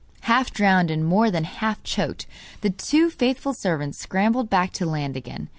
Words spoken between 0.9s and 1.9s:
more than half